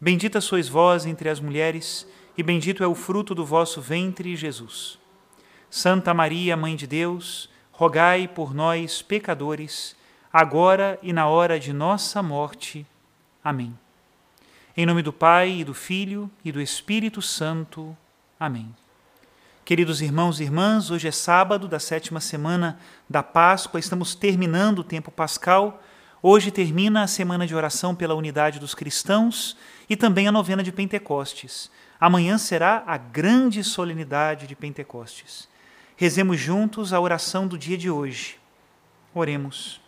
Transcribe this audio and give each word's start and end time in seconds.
Bendita 0.00 0.40
sois 0.40 0.68
vós 0.68 1.06
entre 1.06 1.28
as 1.28 1.40
mulheres, 1.40 2.06
e 2.36 2.42
bendito 2.42 2.82
é 2.82 2.86
o 2.86 2.94
fruto 2.94 3.34
do 3.34 3.44
vosso 3.44 3.80
ventre, 3.80 4.36
Jesus. 4.36 4.98
Santa 5.70 6.12
Maria, 6.12 6.56
Mãe 6.56 6.76
de 6.76 6.86
Deus, 6.86 7.48
rogai 7.72 8.28
por 8.28 8.54
nós, 8.54 9.02
pecadores, 9.02 9.96
agora 10.32 10.98
e 11.02 11.12
na 11.12 11.26
hora 11.26 11.58
de 11.58 11.72
nossa 11.72 12.22
morte. 12.22 12.86
Amém. 13.42 13.76
Em 14.76 14.84
nome 14.84 15.02
do 15.02 15.12
Pai, 15.12 15.60
e 15.60 15.64
do 15.64 15.74
Filho, 15.74 16.30
e 16.44 16.50
do 16.50 16.60
Espírito 16.60 17.22
Santo. 17.22 17.96
Amém. 18.38 18.74
Queridos 19.64 20.02
irmãos 20.02 20.40
e 20.40 20.42
irmãs, 20.42 20.90
hoje 20.90 21.08
é 21.08 21.12
sábado 21.12 21.66
da 21.66 21.78
sétima 21.78 22.20
semana 22.20 22.78
da 23.08 23.22
Páscoa, 23.22 23.80
estamos 23.80 24.14
terminando 24.14 24.80
o 24.80 24.84
tempo 24.84 25.10
pascal 25.10 25.82
Hoje 26.26 26.50
termina 26.50 27.02
a 27.02 27.06
semana 27.06 27.46
de 27.46 27.54
oração 27.54 27.94
pela 27.94 28.14
unidade 28.14 28.58
dos 28.58 28.74
cristãos 28.74 29.58
e 29.90 29.94
também 29.94 30.26
a 30.26 30.32
novena 30.32 30.62
de 30.62 30.72
Pentecostes. 30.72 31.70
Amanhã 32.00 32.38
será 32.38 32.82
a 32.86 32.96
grande 32.96 33.62
solenidade 33.62 34.46
de 34.46 34.56
Pentecostes. 34.56 35.46
Rezemos 35.98 36.40
juntos 36.40 36.94
a 36.94 36.98
oração 36.98 37.46
do 37.46 37.58
dia 37.58 37.76
de 37.76 37.90
hoje. 37.90 38.38
Oremos. 39.12 39.82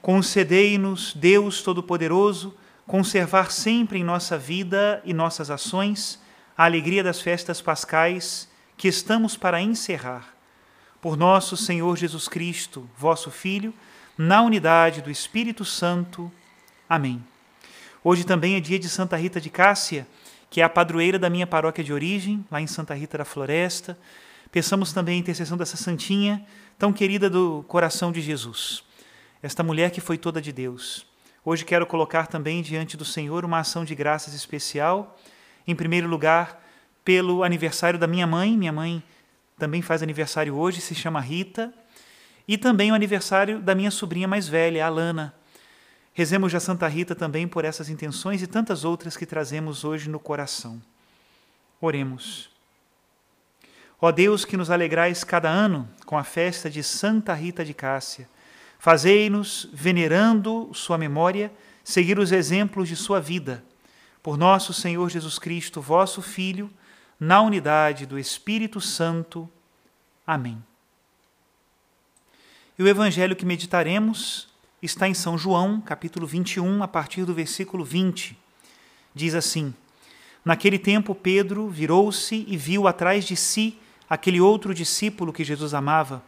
Concedei-nos, 0.00 1.12
Deus 1.12 1.60
Todo-Poderoso, 1.60 2.56
conservar 2.86 3.50
sempre 3.50 3.98
em 3.98 4.04
nossa 4.04 4.38
vida 4.38 5.02
e 5.04 5.12
nossas 5.12 5.50
ações 5.50 6.22
a 6.56 6.66
alegria 6.66 7.02
das 7.02 7.20
festas 7.20 7.60
pascais 7.60 8.48
que 8.76 8.86
estamos 8.86 9.36
para 9.36 9.60
encerrar. 9.60 10.36
Por 11.00 11.16
nosso 11.16 11.56
Senhor 11.56 11.96
Jesus 11.96 12.28
Cristo, 12.28 12.88
vosso 12.96 13.28
Filho, 13.28 13.74
na 14.18 14.42
unidade 14.42 15.00
do 15.00 15.12
Espírito 15.12 15.64
Santo. 15.64 16.30
Amém. 16.88 17.24
Hoje 18.02 18.24
também 18.24 18.56
é 18.56 18.60
dia 18.60 18.76
de 18.76 18.88
Santa 18.88 19.16
Rita 19.16 19.40
de 19.40 19.48
Cássia, 19.48 20.08
que 20.50 20.60
é 20.60 20.64
a 20.64 20.68
padroeira 20.68 21.20
da 21.20 21.30
minha 21.30 21.46
paróquia 21.46 21.84
de 21.84 21.92
origem, 21.92 22.44
lá 22.50 22.60
em 22.60 22.66
Santa 22.66 22.94
Rita 22.94 23.18
da 23.18 23.24
Floresta. 23.24 23.96
Pensamos 24.50 24.92
também 24.92 25.14
a 25.14 25.18
intercessão 25.20 25.56
dessa 25.56 25.76
santinha, 25.76 26.44
tão 26.76 26.92
querida 26.92 27.30
do 27.30 27.64
coração 27.68 28.10
de 28.10 28.20
Jesus. 28.20 28.82
Esta 29.40 29.62
mulher 29.62 29.92
que 29.92 30.00
foi 30.00 30.18
toda 30.18 30.42
de 30.42 30.52
Deus. 30.52 31.06
Hoje 31.44 31.64
quero 31.64 31.86
colocar 31.86 32.26
também 32.26 32.60
diante 32.60 32.96
do 32.96 33.04
Senhor 33.04 33.44
uma 33.44 33.60
ação 33.60 33.84
de 33.84 33.94
graças 33.94 34.34
especial. 34.34 35.16
Em 35.64 35.76
primeiro 35.76 36.08
lugar, 36.08 36.60
pelo 37.04 37.44
aniversário 37.44 38.00
da 38.00 38.08
minha 38.08 38.26
mãe. 38.26 38.56
Minha 38.56 38.72
mãe 38.72 39.00
também 39.56 39.80
faz 39.80 40.02
aniversário 40.02 40.56
hoje, 40.56 40.80
se 40.80 40.94
chama 40.94 41.20
Rita 41.20 41.72
e 42.48 42.56
também 42.56 42.90
o 42.90 42.94
aniversário 42.94 43.60
da 43.60 43.74
minha 43.74 43.90
sobrinha 43.90 44.26
mais 44.26 44.48
velha, 44.48 44.86
Alana. 44.86 45.34
Rezemos 46.14 46.54
a 46.54 46.58
Santa 46.58 46.88
Rita 46.88 47.14
também 47.14 47.46
por 47.46 47.64
essas 47.64 47.90
intenções 47.90 48.42
e 48.42 48.46
tantas 48.46 48.84
outras 48.84 49.18
que 49.18 49.26
trazemos 49.26 49.84
hoje 49.84 50.08
no 50.08 50.18
coração. 50.18 50.82
Oremos. 51.78 52.50
Ó 54.00 54.10
Deus, 54.10 54.44
que 54.44 54.56
nos 54.56 54.70
alegrais 54.70 55.22
cada 55.22 55.50
ano 55.50 55.88
com 56.06 56.16
a 56.16 56.24
festa 56.24 56.70
de 56.70 56.82
Santa 56.82 57.34
Rita 57.34 57.64
de 57.64 57.74
Cássia, 57.74 58.28
fazei-nos, 58.78 59.68
venerando 59.72 60.70
sua 60.72 60.96
memória, 60.96 61.52
seguir 61.84 62.18
os 62.18 62.32
exemplos 62.32 62.88
de 62.88 62.96
sua 62.96 63.20
vida. 63.20 63.62
Por 64.22 64.38
nosso 64.38 64.72
Senhor 64.72 65.08
Jesus 65.10 65.38
Cristo, 65.38 65.80
vosso 65.80 66.22
Filho, 66.22 66.70
na 67.20 67.42
unidade 67.42 68.06
do 68.06 68.18
Espírito 68.18 68.80
Santo. 68.80 69.48
Amém. 70.26 70.62
E 72.78 72.82
o 72.82 72.86
evangelho 72.86 73.34
que 73.34 73.44
meditaremos 73.44 74.46
está 74.80 75.08
em 75.08 75.14
São 75.14 75.36
João, 75.36 75.80
capítulo 75.80 76.28
21, 76.28 76.80
a 76.80 76.86
partir 76.86 77.24
do 77.24 77.34
versículo 77.34 77.84
20. 77.84 78.38
Diz 79.12 79.34
assim: 79.34 79.74
Naquele 80.44 80.78
tempo, 80.78 81.12
Pedro 81.12 81.68
virou-se 81.68 82.44
e 82.46 82.56
viu 82.56 82.86
atrás 82.86 83.24
de 83.24 83.34
si 83.34 83.76
aquele 84.08 84.40
outro 84.40 84.72
discípulo 84.72 85.32
que 85.32 85.42
Jesus 85.42 85.74
amava, 85.74 86.22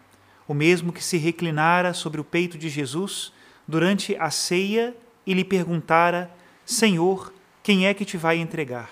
o 0.48 0.52
mesmo 0.52 0.92
que 0.92 1.04
se 1.04 1.18
reclinara 1.18 1.94
sobre 1.94 2.20
o 2.20 2.24
peito 2.24 2.58
de 2.58 2.68
Jesus 2.68 3.32
durante 3.68 4.16
a 4.16 4.28
ceia 4.28 4.92
e 5.24 5.32
lhe 5.32 5.44
perguntara: 5.44 6.28
Senhor, 6.66 7.32
quem 7.62 7.86
é 7.86 7.94
que 7.94 8.04
te 8.04 8.16
vai 8.16 8.38
entregar? 8.38 8.90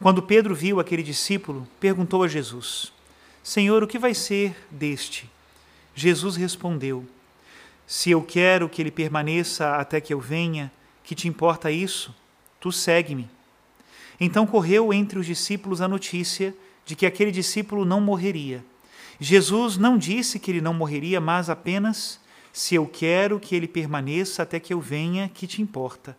Quando 0.00 0.22
Pedro 0.22 0.54
viu 0.54 0.80
aquele 0.80 1.02
discípulo, 1.02 1.68
perguntou 1.78 2.22
a 2.22 2.28
Jesus: 2.28 2.94
Senhor, 3.42 3.82
o 3.82 3.86
que 3.86 3.98
vai 3.98 4.14
ser 4.14 4.56
deste? 4.70 5.30
Jesus 5.98 6.36
respondeu: 6.36 7.04
Se 7.84 8.12
eu 8.12 8.22
quero 8.22 8.68
que 8.68 8.80
ele 8.80 8.90
permaneça 8.90 9.74
até 9.74 10.00
que 10.00 10.14
eu 10.14 10.20
venha, 10.20 10.70
que 11.02 11.12
te 11.12 11.26
importa 11.26 11.72
isso? 11.72 12.14
Tu 12.60 12.70
segue-me. 12.70 13.28
Então 14.20 14.46
correu 14.46 14.92
entre 14.92 15.18
os 15.18 15.26
discípulos 15.26 15.80
a 15.80 15.88
notícia 15.88 16.54
de 16.86 16.94
que 16.94 17.04
aquele 17.04 17.32
discípulo 17.32 17.84
não 17.84 18.00
morreria. 18.00 18.64
Jesus 19.18 19.76
não 19.76 19.98
disse 19.98 20.38
que 20.38 20.52
ele 20.52 20.60
não 20.60 20.72
morreria, 20.72 21.20
mas 21.20 21.50
apenas: 21.50 22.20
Se 22.52 22.76
eu 22.76 22.86
quero 22.86 23.40
que 23.40 23.56
ele 23.56 23.66
permaneça 23.66 24.44
até 24.44 24.60
que 24.60 24.72
eu 24.72 24.80
venha, 24.80 25.28
que 25.28 25.48
te 25.48 25.60
importa? 25.60 26.16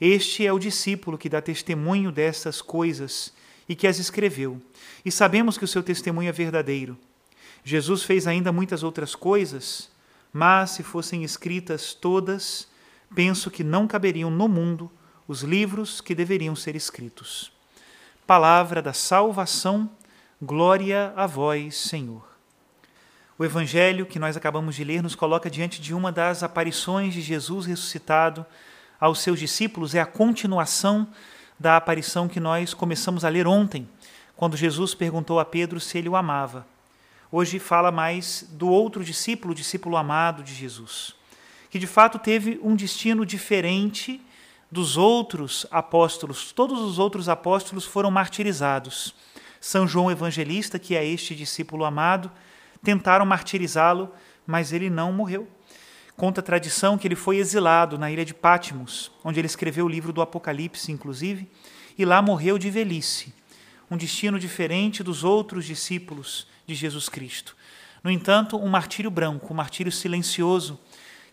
Este 0.00 0.46
é 0.46 0.52
o 0.52 0.58
discípulo 0.58 1.18
que 1.18 1.28
dá 1.28 1.42
testemunho 1.42 2.12
destas 2.12 2.62
coisas 2.62 3.32
e 3.68 3.74
que 3.74 3.88
as 3.88 3.98
escreveu, 3.98 4.62
e 5.04 5.10
sabemos 5.10 5.58
que 5.58 5.64
o 5.64 5.68
seu 5.68 5.82
testemunho 5.82 6.28
é 6.28 6.32
verdadeiro. 6.32 6.96
Jesus 7.66 8.02
fez 8.02 8.26
ainda 8.26 8.52
muitas 8.52 8.82
outras 8.82 9.14
coisas, 9.14 9.90
mas 10.30 10.70
se 10.70 10.82
fossem 10.82 11.24
escritas 11.24 11.94
todas, 11.94 12.68
penso 13.14 13.50
que 13.50 13.64
não 13.64 13.86
caberiam 13.86 14.30
no 14.30 14.46
mundo 14.46 14.92
os 15.26 15.40
livros 15.40 16.02
que 16.02 16.14
deveriam 16.14 16.54
ser 16.54 16.76
escritos. 16.76 17.50
Palavra 18.26 18.82
da 18.82 18.92
salvação, 18.92 19.90
glória 20.42 21.14
a 21.16 21.26
vós, 21.26 21.74
Senhor. 21.76 22.22
O 23.38 23.44
evangelho 23.44 24.04
que 24.04 24.18
nós 24.18 24.36
acabamos 24.36 24.76
de 24.76 24.84
ler 24.84 25.02
nos 25.02 25.14
coloca 25.14 25.48
diante 25.48 25.80
de 25.80 25.94
uma 25.94 26.12
das 26.12 26.42
aparições 26.42 27.14
de 27.14 27.22
Jesus 27.22 27.64
ressuscitado 27.64 28.44
aos 29.00 29.20
seus 29.20 29.38
discípulos, 29.38 29.94
é 29.94 30.00
a 30.00 30.06
continuação 30.06 31.08
da 31.58 31.78
aparição 31.78 32.28
que 32.28 32.38
nós 32.38 32.74
começamos 32.74 33.24
a 33.24 33.30
ler 33.30 33.46
ontem, 33.46 33.88
quando 34.36 34.54
Jesus 34.54 34.94
perguntou 34.94 35.40
a 35.40 35.46
Pedro 35.46 35.80
se 35.80 35.96
ele 35.96 36.10
o 36.10 36.16
amava 36.16 36.73
hoje 37.36 37.58
fala 37.58 37.90
mais 37.90 38.46
do 38.52 38.68
outro 38.68 39.02
discípulo, 39.02 39.56
discípulo 39.56 39.96
amado 39.96 40.44
de 40.44 40.54
Jesus, 40.54 41.16
que 41.68 41.80
de 41.80 41.86
fato 41.86 42.16
teve 42.16 42.60
um 42.62 42.76
destino 42.76 43.26
diferente 43.26 44.22
dos 44.70 44.96
outros 44.96 45.66
apóstolos. 45.68 46.52
Todos 46.52 46.80
os 46.80 46.96
outros 47.00 47.28
apóstolos 47.28 47.84
foram 47.84 48.08
martirizados. 48.08 49.16
São 49.60 49.84
João 49.84 50.12
Evangelista, 50.12 50.78
que 50.78 50.94
é 50.94 51.04
este 51.04 51.34
discípulo 51.34 51.84
amado, 51.84 52.30
tentaram 52.84 53.26
martirizá-lo, 53.26 54.12
mas 54.46 54.72
ele 54.72 54.88
não 54.88 55.12
morreu. 55.12 55.48
Conta 56.16 56.40
a 56.40 56.44
tradição 56.44 56.96
que 56.96 57.08
ele 57.08 57.16
foi 57.16 57.38
exilado 57.38 57.98
na 57.98 58.12
ilha 58.12 58.24
de 58.24 58.32
Patmos, 58.32 59.10
onde 59.24 59.40
ele 59.40 59.48
escreveu 59.48 59.86
o 59.86 59.88
livro 59.88 60.12
do 60.12 60.22
Apocalipse, 60.22 60.92
inclusive, 60.92 61.50
e 61.98 62.04
lá 62.04 62.22
morreu 62.22 62.58
de 62.58 62.70
velhice. 62.70 63.34
Um 63.90 63.96
destino 63.96 64.38
diferente 64.38 65.02
dos 65.02 65.24
outros 65.24 65.64
discípulos 65.64 66.46
de 66.66 66.74
Jesus 66.74 67.08
Cristo. 67.08 67.56
No 68.02 68.10
entanto, 68.10 68.56
um 68.56 68.68
martírio 68.68 69.10
branco, 69.10 69.52
um 69.52 69.56
martírio 69.56 69.90
silencioso, 69.90 70.78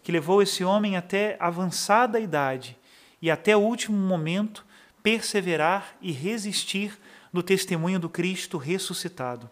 que 0.04 0.12
levou 0.12 0.42
esse 0.42 0.63
homem 0.63 0.95
até 0.95 1.38
avançada 1.39 2.19
idade 2.19 2.78
e 3.22 3.30
até 3.30 3.56
o 3.56 3.60
último 3.60 3.98
momento 3.98 4.66
perseverar 5.04 5.95
e 6.01 6.12
resistir 6.12 6.98
no 7.31 7.44
testemunho 7.44 8.00
do 8.00 8.10
Cristo 8.10 8.57
ressuscitado. 8.57 9.50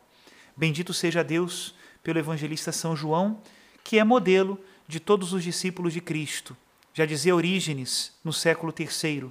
Bendito 0.55 0.93
seja 0.93 1.23
Deus 1.23 1.75
pelo 2.01 2.19
evangelista 2.19 2.71
São 2.71 2.95
João, 2.95 3.41
que 3.83 3.99
é 3.99 4.03
modelo 4.03 4.59
de 4.87 4.99
todos 4.99 5.33
os 5.33 5.43
discípulos 5.43 5.93
de 5.93 6.01
Cristo. 6.01 6.55
Já 6.93 7.05
dizia 7.05 7.35
Orígenes, 7.35 8.13
no 8.23 8.33
século 8.33 8.73
III, 8.77 9.29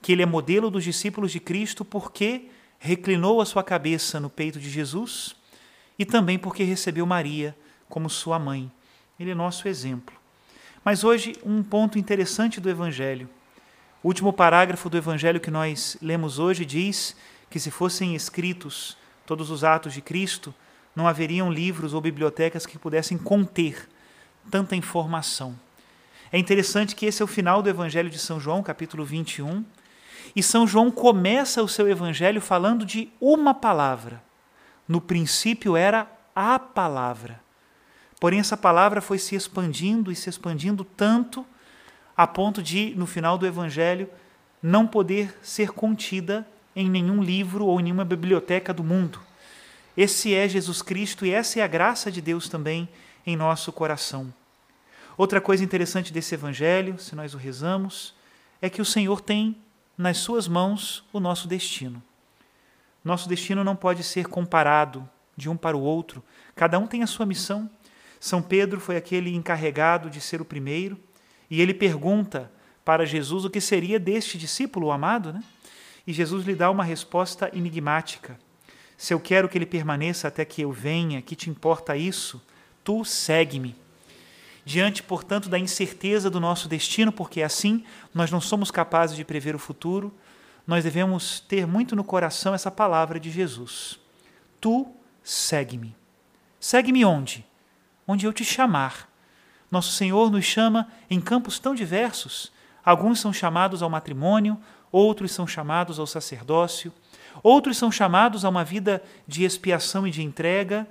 que 0.00 0.12
ele 0.12 0.22
é 0.22 0.26
modelo 0.26 0.70
dos 0.70 0.84
discípulos 0.84 1.32
de 1.32 1.40
Cristo 1.40 1.84
porque 1.84 2.48
reclinou 2.78 3.40
a 3.40 3.46
sua 3.46 3.62
cabeça 3.62 4.18
no 4.20 4.30
peito 4.30 4.58
de 4.58 4.70
Jesus 4.70 5.34
e 6.00 6.06
também 6.06 6.38
porque 6.38 6.64
recebeu 6.64 7.04
Maria 7.04 7.54
como 7.86 8.08
sua 8.08 8.38
mãe. 8.38 8.72
Ele 9.18 9.32
é 9.32 9.34
nosso 9.34 9.68
exemplo. 9.68 10.16
Mas 10.82 11.04
hoje, 11.04 11.36
um 11.44 11.62
ponto 11.62 11.98
interessante 11.98 12.58
do 12.58 12.70
Evangelho. 12.70 13.28
O 14.02 14.08
último 14.08 14.32
parágrafo 14.32 14.88
do 14.88 14.96
Evangelho 14.96 15.38
que 15.38 15.50
nós 15.50 15.98
lemos 16.00 16.38
hoje 16.38 16.64
diz 16.64 17.14
que, 17.50 17.60
se 17.60 17.70
fossem 17.70 18.14
escritos 18.14 18.96
todos 19.26 19.50
os 19.50 19.62
atos 19.62 19.92
de 19.92 20.00
Cristo, 20.00 20.54
não 20.96 21.06
haveriam 21.06 21.52
livros 21.52 21.92
ou 21.92 22.00
bibliotecas 22.00 22.64
que 22.64 22.78
pudessem 22.78 23.18
conter 23.18 23.86
tanta 24.50 24.74
informação. 24.74 25.54
É 26.32 26.38
interessante 26.38 26.96
que 26.96 27.04
esse 27.04 27.20
é 27.20 27.24
o 27.26 27.28
final 27.28 27.60
do 27.60 27.68
Evangelho 27.68 28.08
de 28.08 28.18
São 28.18 28.40
João, 28.40 28.62
capítulo 28.62 29.04
21, 29.04 29.62
e 30.34 30.42
São 30.42 30.66
João 30.66 30.90
começa 30.90 31.62
o 31.62 31.68
seu 31.68 31.86
Evangelho 31.86 32.40
falando 32.40 32.86
de 32.86 33.10
uma 33.20 33.52
palavra. 33.52 34.29
No 34.90 35.00
princípio 35.00 35.76
era 35.76 36.10
a 36.34 36.58
palavra. 36.58 37.40
Porém, 38.18 38.40
essa 38.40 38.56
palavra 38.56 39.00
foi 39.00 39.20
se 39.20 39.36
expandindo 39.36 40.10
e 40.10 40.16
se 40.16 40.28
expandindo 40.28 40.82
tanto 40.82 41.46
a 42.16 42.26
ponto 42.26 42.60
de, 42.60 42.92
no 42.96 43.06
final 43.06 43.38
do 43.38 43.46
Evangelho, 43.46 44.10
não 44.60 44.88
poder 44.88 45.32
ser 45.42 45.70
contida 45.70 46.44
em 46.74 46.90
nenhum 46.90 47.22
livro 47.22 47.66
ou 47.66 47.78
em 47.78 47.84
nenhuma 47.84 48.04
biblioteca 48.04 48.74
do 48.74 48.82
mundo. 48.82 49.20
Esse 49.96 50.34
é 50.34 50.48
Jesus 50.48 50.82
Cristo 50.82 51.24
e 51.24 51.30
essa 51.30 51.60
é 51.60 51.62
a 51.62 51.68
graça 51.68 52.10
de 52.10 52.20
Deus 52.20 52.48
também 52.48 52.88
em 53.24 53.36
nosso 53.36 53.70
coração. 53.70 54.34
Outra 55.16 55.40
coisa 55.40 55.62
interessante 55.62 56.12
desse 56.12 56.34
Evangelho, 56.34 56.98
se 56.98 57.14
nós 57.14 57.32
o 57.32 57.38
rezamos, 57.38 58.12
é 58.60 58.68
que 58.68 58.82
o 58.82 58.84
Senhor 58.84 59.20
tem 59.20 59.56
nas 59.96 60.18
suas 60.18 60.48
mãos 60.48 61.04
o 61.12 61.20
nosso 61.20 61.46
destino. 61.46 62.02
Nosso 63.04 63.28
destino 63.28 63.64
não 63.64 63.74
pode 63.74 64.02
ser 64.04 64.26
comparado 64.26 65.08
de 65.36 65.48
um 65.48 65.56
para 65.56 65.76
o 65.76 65.80
outro, 65.80 66.22
cada 66.54 66.78
um 66.78 66.86
tem 66.86 67.02
a 67.02 67.06
sua 67.06 67.24
missão. 67.24 67.70
São 68.18 68.42
Pedro 68.42 68.78
foi 68.78 68.96
aquele 68.96 69.34
encarregado 69.34 70.10
de 70.10 70.20
ser 70.20 70.40
o 70.40 70.44
primeiro, 70.44 70.98
e 71.50 71.60
ele 71.62 71.72
pergunta 71.72 72.50
para 72.84 73.06
Jesus 73.06 73.44
o 73.44 73.50
que 73.50 73.60
seria 73.60 73.98
deste 73.98 74.36
discípulo 74.36 74.90
amado, 74.90 75.32
né? 75.32 75.42
E 76.06 76.12
Jesus 76.12 76.44
lhe 76.44 76.54
dá 76.54 76.70
uma 76.70 76.84
resposta 76.84 77.50
enigmática. 77.54 78.38
Se 78.96 79.14
eu 79.14 79.20
quero 79.20 79.48
que 79.48 79.56
ele 79.56 79.64
permaneça 79.64 80.28
até 80.28 80.44
que 80.44 80.60
eu 80.60 80.70
venha, 80.70 81.22
que 81.22 81.34
te 81.34 81.48
importa 81.48 81.96
isso? 81.96 82.42
Tu 82.84 83.02
segue-me. 83.04 83.74
Diante, 84.64 85.02
portanto, 85.02 85.48
da 85.48 85.58
incerteza 85.58 86.28
do 86.28 86.38
nosso 86.38 86.68
destino, 86.68 87.10
porque 87.10 87.42
assim 87.42 87.82
nós 88.14 88.30
não 88.30 88.40
somos 88.40 88.70
capazes 88.70 89.16
de 89.16 89.24
prever 89.24 89.54
o 89.54 89.58
futuro, 89.58 90.12
nós 90.70 90.84
devemos 90.84 91.40
ter 91.40 91.66
muito 91.66 91.94
no 91.94 92.02
coração 92.02 92.54
essa 92.54 92.70
palavra 92.70 93.20
de 93.20 93.30
Jesus. 93.30 94.00
Tu 94.58 94.86
segue-me. 95.22 95.94
Segue-me 96.58 97.04
onde? 97.04 97.44
onde 98.10 98.26
eu 98.26 98.32
te 98.32 98.44
chamar. 98.44 99.08
Nosso 99.70 99.92
Senhor 99.92 100.32
nos 100.32 100.44
chama 100.44 100.88
em 101.08 101.20
campos 101.20 101.60
tão 101.60 101.76
diversos. 101.76 102.50
Alguns 102.84 103.20
são 103.20 103.32
chamados 103.32 103.84
ao 103.84 103.88
matrimônio, 103.88 104.58
outros 104.90 105.30
são 105.30 105.46
chamados 105.46 106.00
ao 106.00 106.08
sacerdócio, 106.08 106.92
outros 107.40 107.76
são 107.76 107.92
chamados 107.92 108.44
a 108.44 108.48
uma 108.48 108.64
vida 108.64 109.00
de 109.28 109.44
expiação 109.44 110.08
e 110.08 110.10
de 110.10 110.24
entrega, 110.24 110.88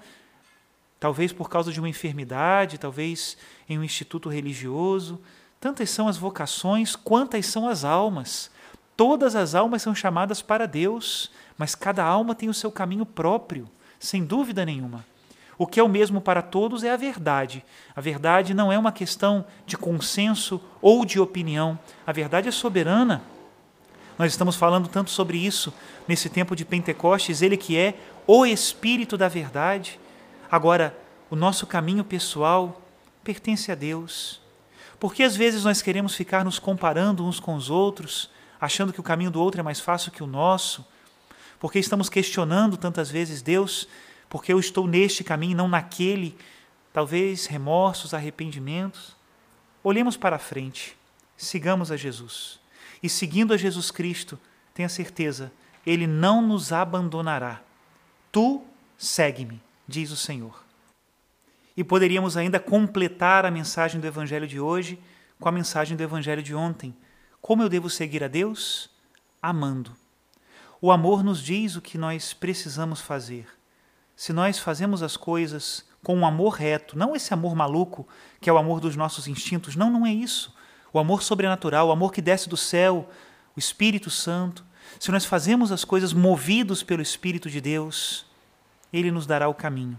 talvez 0.97 1.33
por 1.33 1.49
causa 1.49 1.73
de 1.73 1.79
uma 1.79 1.89
enfermidade, 1.89 2.77
talvez 2.77 3.37
em 3.67 3.77
um 3.77 3.83
instituto 3.83 4.29
religioso. 4.29 5.21
Tantas 5.59 5.89
são 5.89 6.07
as 6.07 6.15
vocações, 6.15 6.95
quantas 6.95 7.45
são 7.47 7.67
as 7.67 7.83
almas. 7.83 8.49
Todas 8.99 9.33
as 9.33 9.55
almas 9.55 9.81
são 9.81 9.95
chamadas 9.95 10.41
para 10.41 10.65
Deus, 10.65 11.31
mas 11.57 11.73
cada 11.73 12.03
alma 12.03 12.35
tem 12.35 12.49
o 12.49 12.53
seu 12.53 12.69
caminho 12.69 13.05
próprio, 13.05 13.65
sem 13.97 14.25
dúvida 14.25 14.65
nenhuma. 14.65 15.05
O 15.57 15.65
que 15.65 15.79
é 15.79 15.83
o 15.83 15.87
mesmo 15.87 16.19
para 16.19 16.41
todos 16.41 16.83
é 16.83 16.91
a 16.91 16.97
verdade. 16.97 17.63
A 17.95 18.01
verdade 18.01 18.53
não 18.53 18.69
é 18.73 18.77
uma 18.77 18.91
questão 18.91 19.45
de 19.65 19.77
consenso 19.77 20.59
ou 20.81 21.05
de 21.05 21.17
opinião. 21.17 21.79
A 22.05 22.11
verdade 22.11 22.49
é 22.49 22.51
soberana. 22.51 23.21
Nós 24.17 24.33
estamos 24.33 24.57
falando 24.57 24.89
tanto 24.89 25.11
sobre 25.11 25.37
isso 25.37 25.73
nesse 26.05 26.27
tempo 26.29 26.53
de 26.53 26.65
Pentecostes, 26.65 27.41
ele 27.41 27.55
que 27.55 27.77
é 27.77 27.93
o 28.27 28.45
Espírito 28.45 29.15
da 29.15 29.29
verdade. 29.29 29.97
Agora, 30.51 30.93
o 31.29 31.37
nosso 31.37 31.65
caminho 31.65 32.03
pessoal 32.03 32.81
pertence 33.23 33.71
a 33.71 33.75
Deus. 33.75 34.41
Porque 34.99 35.23
às 35.23 35.37
vezes 35.37 35.63
nós 35.63 35.81
queremos 35.81 36.15
ficar 36.15 36.43
nos 36.43 36.59
comparando 36.59 37.25
uns 37.25 37.39
com 37.39 37.55
os 37.55 37.69
outros, 37.69 38.29
achando 38.59 38.93
que 38.93 38.99
o 38.99 39.03
caminho 39.03 39.31
do 39.31 39.41
outro 39.41 39.59
é 39.59 39.63
mais 39.63 39.79
fácil 39.79 40.11
que 40.11 40.23
o 40.23 40.27
nosso? 40.27 40.85
Porque 41.59 41.79
estamos 41.79 42.09
questionando 42.09 42.77
tantas 42.77 43.09
vezes 43.09 43.41
Deus 43.41 43.87
porque 44.29 44.53
eu 44.53 44.59
estou 44.59 44.87
neste 44.87 45.23
caminho, 45.23 45.57
não 45.57 45.67
naquele, 45.67 46.37
talvez 46.93 47.47
remorsos, 47.47 48.13
arrependimentos. 48.13 49.15
Olhemos 49.83 50.15
para 50.15 50.35
a 50.35 50.39
frente, 50.39 50.95
sigamos 51.35 51.91
a 51.91 51.97
Jesus. 51.97 52.59
E 53.01 53.09
seguindo 53.09 53.53
a 53.53 53.57
Jesus 53.57 53.89
Cristo, 53.89 54.39
tenha 54.73 54.87
certeza, 54.87 55.51
Ele 55.85 56.05
não 56.05 56.41
nos 56.41 56.71
abandonará. 56.71 57.61
Tu 58.31 58.63
segue-me, 58.97 59.59
diz 59.87 60.11
o 60.11 60.15
Senhor. 60.15 60.63
E 61.75 61.83
poderíamos 61.83 62.37
ainda 62.37 62.59
completar 62.59 63.45
a 63.45 63.51
mensagem 63.51 63.99
do 63.99 64.05
Evangelho 64.05 64.47
de 64.47 64.59
hoje 64.59 64.99
com 65.39 65.49
a 65.49 65.51
mensagem 65.51 65.95
do 65.97 66.03
Evangelho 66.03 66.43
de 66.43 66.53
ontem. 66.53 66.93
Como 67.41 67.63
eu 67.63 67.69
devo 67.69 67.89
seguir 67.89 68.23
a 68.23 68.27
Deus? 68.27 68.89
Amando. 69.41 69.95
O 70.81 70.91
amor 70.91 71.23
nos 71.23 71.41
diz 71.41 71.75
o 71.75 71.81
que 71.81 71.97
nós 71.97 72.33
precisamos 72.33 73.01
fazer 73.01 73.47
se 74.19 74.33
nós 74.33 74.59
fazemos 74.59 75.01
as 75.01 75.15
coisas 75.15 75.85
com 76.03 76.13
um 76.13 76.25
amor 76.25 76.55
reto, 76.55 76.97
não 76.97 77.15
esse 77.15 77.33
amor 77.33 77.55
maluco 77.55 78.05
que 78.41 78.49
é 78.49 78.53
o 78.53 78.57
amor 78.57 78.81
dos 78.81 78.97
nossos 78.97 79.29
instintos, 79.29 79.77
não, 79.77 79.89
não 79.89 80.05
é 80.05 80.11
isso. 80.11 80.53
O 80.91 80.99
amor 80.99 81.23
sobrenatural, 81.23 81.87
o 81.87 81.91
amor 81.93 82.11
que 82.11 82.21
desce 82.21 82.49
do 82.49 82.57
céu, 82.57 83.09
o 83.55 83.59
Espírito 83.59 84.09
Santo. 84.09 84.65
Se 84.99 85.09
nós 85.09 85.23
fazemos 85.23 85.71
as 85.71 85.85
coisas 85.85 86.11
movidos 86.11 86.83
pelo 86.83 87.01
Espírito 87.01 87.49
de 87.49 87.61
Deus, 87.61 88.25
ele 88.91 89.09
nos 89.09 89.25
dará 89.25 89.47
o 89.47 89.53
caminho. 89.53 89.97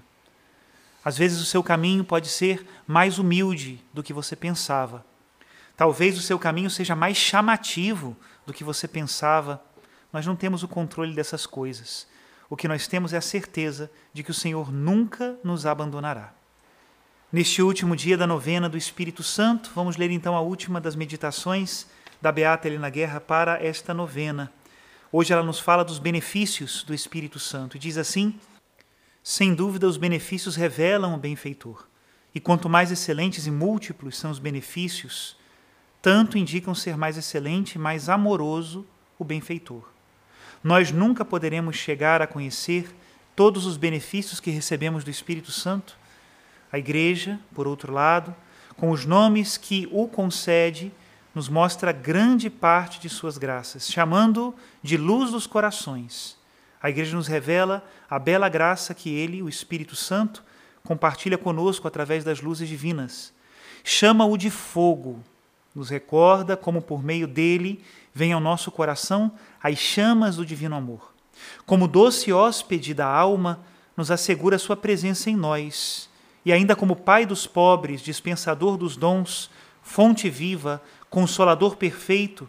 Às 1.03 1.17
vezes 1.17 1.41
o 1.41 1.47
seu 1.47 1.63
caminho 1.63 2.05
pode 2.05 2.29
ser 2.29 2.67
mais 2.87 3.19
humilde 3.19 3.83
do 3.91 4.03
que 4.03 4.13
você 4.13 4.37
pensava. 4.37 5.03
Talvez 5.81 6.19
o 6.19 6.21
seu 6.21 6.39
caminho 6.39 6.69
seja 6.69 6.95
mais 6.95 7.17
chamativo 7.17 8.15
do 8.45 8.53
que 8.53 8.63
você 8.63 8.87
pensava. 8.87 9.65
Nós 10.13 10.27
não 10.27 10.37
temos 10.37 10.63
o 10.63 10.69
controle 10.69 11.15
dessas 11.15 11.47
coisas 11.47 12.07
o 12.51 12.57
que 12.57 12.67
nós 12.67 12.89
temos 12.89 13.13
é 13.13 13.17
a 13.17 13.23
certeza 13.23 13.89
de 14.13 14.25
que 14.25 14.33
o 14.33 14.35
Senhor 14.35 14.73
nunca 14.73 15.39
nos 15.45 15.65
abandonará. 15.65 16.35
Neste 17.33 17.63
último 17.63 17.95
dia 17.95 18.19
da 18.19 18.27
novena 18.27 18.69
do 18.69 18.77
Espírito 18.77 19.23
Santo, 19.23 19.71
vamos 19.73 19.97
ler 19.97 20.11
então 20.11 20.35
a 20.35 20.41
última 20.41 20.81
das 20.81 20.97
meditações 20.97 21.87
da 22.21 22.33
Beata 22.33 22.67
Helena 22.67 22.91
Guerra 22.91 23.21
para 23.21 23.65
esta 23.65 23.95
novena. 23.95 24.53
Hoje 25.13 25.33
ela 25.33 25.45
nos 25.45 25.61
fala 25.61 25.85
dos 25.85 26.01
benefícios 26.01 26.83
do 26.83 26.93
Espírito 26.93 27.39
Santo 27.39 27.77
e 27.77 27.81
diz 27.81 27.97
assim: 27.97 28.35
Sem 29.23 29.55
dúvida, 29.55 29.87
os 29.87 29.97
benefícios 29.97 30.57
revelam 30.57 31.15
o 31.15 31.19
benfeitor. 31.19 31.87
E 32.35 32.41
quanto 32.41 32.69
mais 32.69 32.91
excelentes 32.91 33.47
e 33.47 33.51
múltiplos 33.51 34.19
são 34.19 34.33
os 34.33 34.41
benefícios, 34.41 35.37
tanto 36.03 36.39
indicam 36.39 36.75
ser 36.75 36.97
mais 36.97 37.17
excelente 37.17 37.75
e 37.75 37.79
mais 37.79 38.09
amoroso 38.09 38.87
o 39.19 39.25
benfeitor. 39.25 39.85
Nós 40.63 40.91
nunca 40.93 41.25
poderemos 41.25 41.77
chegar 41.77 42.21
a 42.21 42.27
conhecer 42.27 42.95
todos 43.35 43.67
os 43.67 43.77
benefícios 43.77 44.41
que 44.41 44.51
recebemos 44.51 45.05
do 45.05 45.11
Espírito 45.11 45.51
Santo. 45.51 45.97
A 46.73 46.79
Igreja, 46.79 47.39
por 47.55 47.67
outro 47.67 47.93
lado, 47.93 48.35
com 48.77 48.91
os 48.91 49.05
nomes 49.05 49.57
que 49.57 49.89
o 49.91 50.09
concede, 50.09 50.93
nos 51.35 51.49
mostra 51.49 51.93
grande 51.93 52.51
parte 52.51 53.01
de 53.01 53.09
suas 53.09 53.39
graças, 53.39 53.91
chamando 53.91 54.55
de 54.83 54.97
luz 54.97 55.31
dos 55.31 55.47
corações. 55.47 56.37
A 56.83 56.91
Igreja 56.91 57.17
nos 57.17 57.27
revela 57.27 57.85
a 58.09 58.19
bela 58.19 58.49
graça 58.49 58.95
que 58.95 59.11
Ele, 59.11 59.43
o 59.43 59.49
Espírito 59.49 59.95
Santo, 59.95 60.43
compartilha 60.83 61.39
conosco 61.39 61.87
através 61.87 62.25
das 62.25 62.41
luzes 62.41 62.69
divinas. 62.69 63.33
Chama-o 63.85 64.37
de 64.37 64.51
fogo, 64.51 65.23
nos 65.75 65.89
recorda 65.89 66.57
como 66.57 66.83
por 66.83 67.03
meio 67.03 67.27
dele 67.27 67.83
vem 68.13 68.33
ao 68.33 68.41
nosso 68.41 68.71
coração 68.71 69.33
as 69.63 69.79
chamas 69.79 70.37
do 70.37 70.45
divino 70.45 70.75
amor. 70.77 71.13
Como 71.65 71.89
doce 71.89 72.33
hóspede 72.33 72.93
da 72.93 73.07
alma, 73.07 73.61
nos 73.97 74.11
assegura 74.11 74.59
sua 74.59 74.77
presença 74.77 75.31
em 75.31 75.37
nós, 75.37 76.09
e 76.45 76.53
ainda 76.53 76.75
como 76.75 76.97
Pai 76.97 77.27
dos 77.27 77.47
pobres, 77.47 78.01
dispensador 78.01 78.77
dos 78.77 78.97
dons, 78.97 79.51
fonte 79.83 80.29
viva, 80.29 80.83
consolador 81.09 81.77
perfeito, 81.77 82.49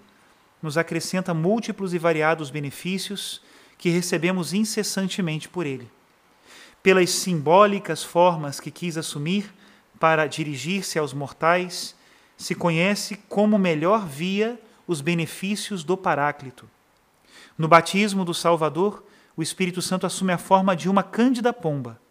nos 0.62 0.78
acrescenta 0.78 1.34
múltiplos 1.34 1.94
e 1.94 1.98
variados 1.98 2.50
benefícios 2.50 3.42
que 3.78 3.90
recebemos 3.90 4.54
incessantemente 4.54 5.50
por 5.50 5.66
Ele. 5.66 5.90
Pelas 6.84 7.10
simbólicas 7.10 8.04
formas 8.04 8.60
que 8.60 8.72
quis 8.72 8.98
assumir 8.98 9.54
para 10.00 10.28
dirigir-se 10.28 10.98
aos 10.98 11.14
mortais, 11.14 11.96
se 12.42 12.56
conhece 12.56 13.18
como 13.30 13.60
melhor 13.60 14.08
via 14.08 14.60
os 14.88 15.00
benefícios 15.00 15.84
do 15.84 15.96
Paráclito. 15.96 16.68
No 17.56 17.68
batismo 17.68 18.26
do 18.26 18.34
Salvador, 18.34 19.06
o 19.38 19.44
Espírito 19.44 19.80
Santo 19.80 20.08
assume 20.08 20.34
a 20.34 20.40
forma 20.40 20.76
de 20.76 20.90
uma 20.90 21.04
cândida 21.04 21.54
pomba. 21.54 22.02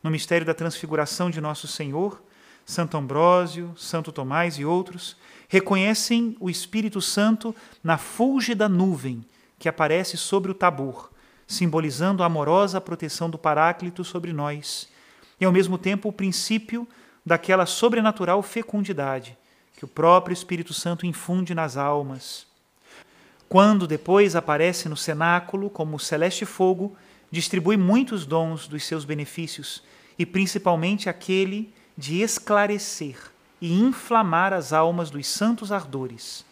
No 0.00 0.08
mistério 0.08 0.46
da 0.46 0.54
transfiguração 0.54 1.30
de 1.30 1.40
nosso 1.40 1.66
Senhor, 1.66 2.22
Santo 2.64 2.96
Ambrósio, 2.96 3.74
Santo 3.76 4.12
Tomás 4.12 4.56
e 4.56 4.64
outros 4.64 5.16
reconhecem 5.48 6.36
o 6.38 6.48
Espírito 6.48 7.00
Santo 7.00 7.52
na 7.82 7.98
fúlgida 7.98 8.68
nuvem 8.68 9.24
que 9.58 9.68
aparece 9.68 10.16
sobre 10.16 10.52
o 10.52 10.54
Tabor, 10.54 11.10
simbolizando 11.44 12.22
a 12.22 12.26
amorosa 12.26 12.80
proteção 12.80 13.28
do 13.28 13.36
Paráclito 13.36 14.04
sobre 14.04 14.32
nós, 14.32 14.88
e 15.40 15.44
ao 15.44 15.50
mesmo 15.50 15.76
tempo 15.76 16.08
o 16.08 16.12
princípio 16.12 16.86
daquela 17.26 17.66
sobrenatural 17.66 18.44
fecundidade 18.44 19.36
que 19.82 19.86
o 19.86 19.88
próprio 19.88 20.32
Espírito 20.32 20.72
Santo 20.72 21.04
infunde 21.04 21.56
nas 21.56 21.76
almas. 21.76 22.46
Quando 23.48 23.84
depois 23.84 24.36
aparece 24.36 24.88
no 24.88 24.96
cenáculo 24.96 25.68
como 25.68 25.98
celeste 25.98 26.46
fogo, 26.46 26.96
distribui 27.32 27.76
muitos 27.76 28.24
dons 28.24 28.68
dos 28.68 28.84
seus 28.84 29.04
benefícios, 29.04 29.82
e 30.16 30.24
principalmente 30.24 31.08
aquele 31.08 31.74
de 31.98 32.20
esclarecer 32.20 33.16
e 33.60 33.72
inflamar 33.72 34.52
as 34.52 34.72
almas 34.72 35.10
dos 35.10 35.26
santos 35.26 35.72
ardores, 35.72 36.44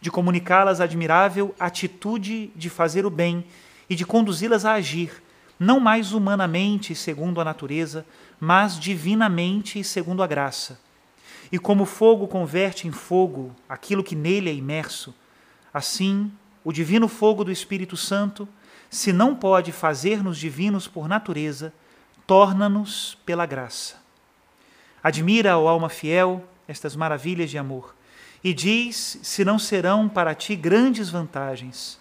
de 0.00 0.10
comunicá-las 0.10 0.80
a 0.80 0.84
admirável 0.84 1.54
atitude 1.60 2.50
de 2.56 2.70
fazer 2.70 3.04
o 3.04 3.10
bem 3.10 3.44
e 3.86 3.94
de 3.94 4.06
conduzi-las 4.06 4.64
a 4.64 4.72
agir, 4.72 5.22
não 5.60 5.78
mais 5.78 6.14
humanamente 6.14 6.94
segundo 6.94 7.38
a 7.38 7.44
natureza, 7.44 8.06
mas 8.40 8.80
divinamente 8.80 9.84
segundo 9.84 10.22
a 10.22 10.26
graça. 10.26 10.80
E 11.52 11.58
como 11.58 11.84
fogo 11.84 12.26
converte 12.26 12.88
em 12.88 12.90
fogo 12.90 13.54
aquilo 13.68 14.02
que 14.02 14.16
nele 14.16 14.50
é 14.50 14.54
imerso, 14.54 15.14
assim 15.72 16.32
o 16.64 16.72
divino 16.72 17.06
fogo 17.06 17.44
do 17.44 17.52
Espírito 17.52 17.96
Santo, 17.96 18.48
se 18.88 19.12
não 19.12 19.34
pode 19.34 19.70
fazer-nos 19.70 20.38
divinos 20.38 20.88
por 20.88 21.06
natureza, 21.06 21.72
torna-nos 22.26 23.18
pela 23.26 23.44
graça. 23.44 23.96
Admira, 25.02 25.58
ó 25.58 25.68
alma 25.68 25.88
fiel, 25.88 26.42
estas 26.66 26.96
maravilhas 26.96 27.50
de 27.50 27.58
amor 27.58 27.94
e 28.42 28.52
diz 28.52 29.18
se 29.22 29.44
não 29.44 29.58
serão 29.58 30.08
para 30.08 30.34
ti 30.34 30.56
grandes 30.56 31.08
vantagens. 31.08 32.00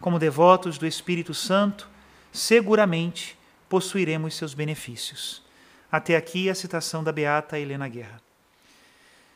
Como 0.00 0.18
devotos 0.18 0.78
do 0.78 0.86
Espírito 0.86 1.34
Santo, 1.34 1.88
seguramente 2.32 3.38
possuiremos 3.68 4.34
seus 4.34 4.54
benefícios. 4.54 5.42
Até 5.90 6.16
aqui 6.16 6.48
a 6.48 6.54
citação 6.54 7.04
da 7.04 7.12
Beata 7.12 7.58
Helena 7.58 7.88
Guerra. 7.88 8.21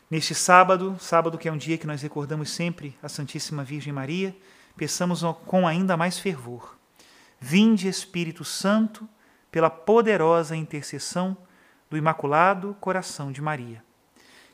Neste 0.09 0.37
sábado, 0.37 0.97
sábado 1.01 1.37
que 1.37 1.49
é 1.49 1.53
um 1.53 1.57
dia 1.57 1.77
que 1.77 1.87
nós 1.87 2.01
recordamos 2.01 2.51
sempre 2.51 2.97
a 3.03 3.09
Santíssima 3.09 3.65
Virgem 3.65 3.93
Maria, 3.93 4.37
peçamos 4.77 5.23
com 5.45 5.67
ainda 5.67 5.97
mais 5.97 6.17
fervor. 6.17 6.79
Vinde, 7.41 7.89
Espírito 7.89 8.45
Santo, 8.45 9.09
pela 9.51 9.69
poderosa 9.69 10.55
intercessão 10.55 11.37
do 11.91 11.97
Imaculado 11.97 12.77
Coração 12.81 13.33
de 13.33 13.43
Maria. 13.43 13.83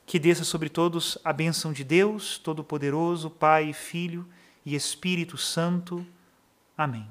Que 0.07 0.17
desça 0.17 0.43
sobre 0.43 0.69
todos 0.69 1.19
a 1.23 1.31
bênção 1.31 1.71
de 1.71 1.83
Deus, 1.83 2.39
Todo-Poderoso, 2.39 3.29
Pai, 3.29 3.73
Filho 3.73 4.27
e 4.65 4.75
Espírito 4.75 5.37
Santo. 5.37 6.05
Amém. 6.75 7.07